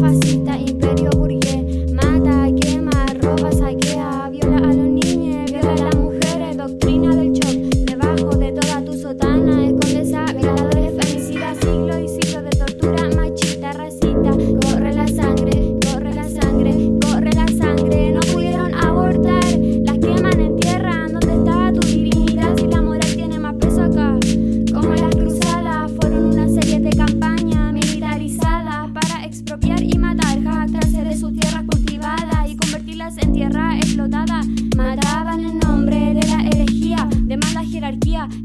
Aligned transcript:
faço 0.00 0.43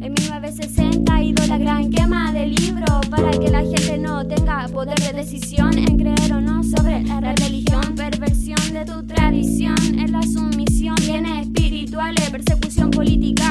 En 0.01 0.13
1960 0.13 1.21
y 1.21 1.33
la 1.33 1.57
gran 1.57 1.89
quema 1.89 2.31
de 2.33 2.47
libros 2.47 3.07
para 3.09 3.31
que 3.31 3.49
la 3.49 3.61
gente 3.61 3.97
no 3.97 4.25
tenga 4.27 4.67
poder 4.67 4.99
de 4.99 5.13
decisión 5.13 5.77
en 5.77 5.97
creer 5.97 6.33
o 6.33 6.41
no 6.41 6.63
sobre 6.63 7.03
la 7.03 7.21
religión. 7.21 7.95
Perversión 7.95 8.73
de 8.73 8.85
tu 8.85 9.05
tradición 9.05 9.99
es 9.99 10.11
la 10.11 10.21
sumisión, 10.23 10.95
bienes 11.05 11.47
espirituales, 11.47 12.29
persecución 12.29 12.91
política 12.91 13.48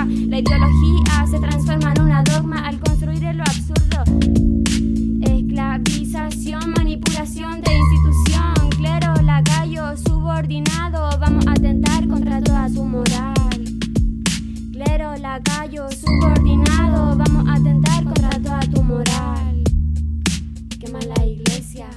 lacayos 15.38 15.94
subordinados, 15.94 17.16
vamos 17.16 17.48
a 17.48 17.54
atentar 17.54 18.02
contra 18.02 18.30
toda 18.30 18.60
tu 18.60 18.82
moral. 18.82 19.62
Quema 20.80 20.98
la 21.00 21.24
iglesia. 21.24 21.88